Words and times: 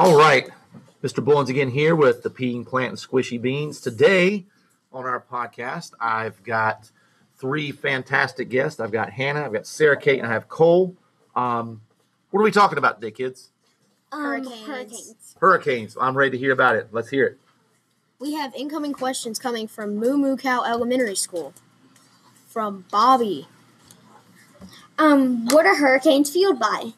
All 0.00 0.16
right, 0.16 0.48
Mr. 1.02 1.24
Bullens 1.24 1.48
again 1.48 1.70
here 1.70 1.96
with 1.96 2.22
the 2.22 2.30
Peeing 2.30 2.64
Plant 2.64 2.90
and 2.90 2.98
Squishy 2.98 3.42
Beans. 3.42 3.80
Today 3.80 4.46
on 4.92 5.04
our 5.06 5.20
podcast, 5.20 5.90
I've 5.98 6.40
got 6.44 6.92
three 7.36 7.72
fantastic 7.72 8.48
guests. 8.48 8.78
I've 8.78 8.92
got 8.92 9.10
Hannah, 9.10 9.44
I've 9.44 9.52
got 9.52 9.66
Sarah 9.66 10.00
Kate, 10.00 10.20
and 10.20 10.28
I 10.28 10.32
have 10.32 10.48
Cole. 10.48 10.94
Um, 11.34 11.80
what 12.30 12.38
are 12.38 12.44
we 12.44 12.52
talking 12.52 12.78
about 12.78 13.00
today, 13.00 13.10
kids? 13.10 13.50
Um, 14.12 14.22
Hurricanes. 14.22 14.66
hurricanes. 14.68 15.36
Hurricanes. 15.40 15.96
I'm 16.00 16.16
ready 16.16 16.30
to 16.30 16.38
hear 16.38 16.52
about 16.52 16.76
it. 16.76 16.90
Let's 16.92 17.08
hear 17.08 17.26
it. 17.26 17.38
We 18.20 18.34
have 18.34 18.54
incoming 18.54 18.92
questions 18.92 19.40
coming 19.40 19.66
from 19.66 19.96
Moo 19.96 20.16
Moo 20.16 20.36
Cow 20.36 20.62
Elementary 20.62 21.16
School. 21.16 21.54
From 22.46 22.84
Bobby. 22.92 23.48
Um, 24.96 25.48
what 25.48 25.66
are 25.66 25.74
hurricanes 25.74 26.30
fueled 26.30 26.60
by? 26.60 26.92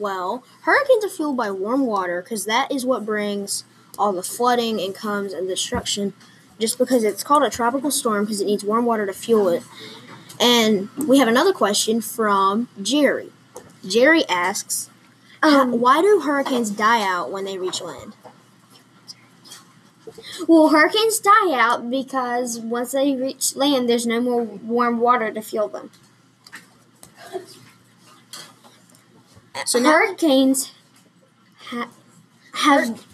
Well, 0.00 0.42
hurricanes 0.62 1.04
are 1.04 1.10
fueled 1.10 1.36
by 1.36 1.50
warm 1.50 1.84
water 1.84 2.22
because 2.22 2.46
that 2.46 2.72
is 2.72 2.86
what 2.86 3.04
brings 3.04 3.64
all 3.98 4.14
the 4.14 4.22
flooding 4.22 4.80
and 4.80 4.94
comes 4.94 5.34
and 5.34 5.46
destruction. 5.46 6.14
Just 6.58 6.78
because 6.78 7.04
it's 7.04 7.22
called 7.22 7.42
a 7.42 7.50
tropical 7.50 7.90
storm 7.90 8.24
because 8.24 8.40
it 8.40 8.46
needs 8.46 8.64
warm 8.64 8.86
water 8.86 9.04
to 9.04 9.12
fuel 9.12 9.48
it. 9.48 9.62
And 10.40 10.88
we 10.96 11.18
have 11.18 11.28
another 11.28 11.52
question 11.52 12.00
from 12.00 12.68
Jerry. 12.80 13.30
Jerry 13.86 14.26
asks, 14.26 14.88
Um, 15.42 15.80
"Why 15.80 16.00
do 16.00 16.20
hurricanes 16.20 16.70
die 16.70 17.02
out 17.02 17.30
when 17.30 17.44
they 17.44 17.58
reach 17.58 17.82
land?" 17.82 18.14
well, 20.48 20.68
hurricanes 20.68 21.18
die 21.18 21.52
out 21.52 21.90
because 21.90 22.58
once 22.58 22.92
they 22.92 23.14
reach 23.14 23.54
land, 23.54 23.88
there's 23.88 24.06
no 24.06 24.20
more 24.20 24.42
warm 24.44 24.98
water 24.98 25.30
to 25.30 25.42
fuel 25.42 25.68
them. 25.68 25.90
So 29.64 29.78
now, 29.78 29.90
hurricanes 29.92 30.72
ha- 31.70 31.90
have 32.54 33.06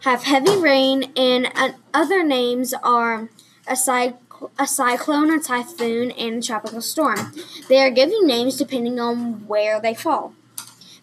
have 0.00 0.24
heavy 0.24 0.56
rain, 0.56 1.12
and 1.16 1.50
uh, 1.54 1.70
other 1.94 2.24
names 2.24 2.74
are 2.82 3.28
a, 3.66 3.76
cy- 3.76 4.14
a 4.58 4.66
cyclone, 4.66 5.32
a 5.32 5.38
typhoon, 5.40 6.10
and 6.12 6.42
a 6.42 6.46
tropical 6.46 6.80
storm. 6.80 7.32
They 7.68 7.80
are 7.80 7.90
given 7.90 8.26
names 8.26 8.56
depending 8.56 8.98
on 8.98 9.46
where 9.46 9.80
they 9.80 9.94
fall. 9.94 10.34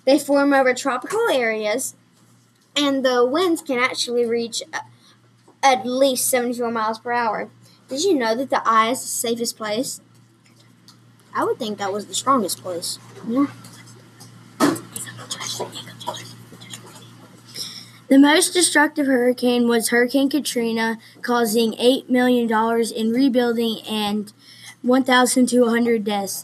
They 0.06 0.20
form 0.20 0.54
over 0.54 0.74
tropical 0.74 1.30
areas, 1.32 1.96
and 2.76 3.06
the 3.06 3.26
winds 3.26 3.62
can 3.62 3.80
actually 3.80 4.26
reach 4.26 4.64
uh, 4.74 4.80
at 5.64 5.86
least 5.86 6.30
74 6.30 6.72
miles 6.72 7.00
per 7.00 7.12
hour. 7.12 7.50
Did 7.88 8.04
you 8.04 8.14
know 8.16 8.36
that 8.36 8.50
the 8.50 8.62
eye 8.68 8.92
is 8.92 9.02
the 9.02 9.08
safest 9.08 9.58
place? 9.58 10.02
I 11.36 11.44
would 11.44 11.58
think 11.58 11.78
that 11.78 11.94
was 11.94 12.08
the 12.08 12.16
strongest 12.16 12.62
place. 12.62 13.00
The 18.10 18.18
most 18.18 18.54
destructive 18.54 19.06
hurricane 19.06 19.68
was 19.68 19.90
Hurricane 19.90 20.30
Katrina, 20.32 20.98
causing 21.22 21.74
$8 21.74 22.10
million 22.10 22.50
in 22.96 23.12
rebuilding 23.14 23.82
and 23.88 24.34
1,200 24.82 26.04
deaths. 26.04 26.44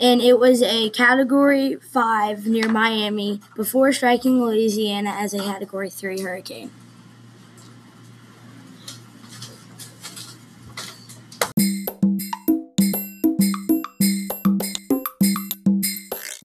And 0.00 0.20
it 0.20 0.40
was 0.40 0.60
a 0.62 0.90
Category 0.90 1.76
5 1.76 2.46
near 2.46 2.68
Miami 2.68 3.40
before 3.54 3.92
striking 3.92 4.40
Louisiana 4.40 5.10
as 5.10 5.32
a 5.32 5.38
Category 5.38 5.90
3 5.90 6.22
hurricane. 6.22 6.72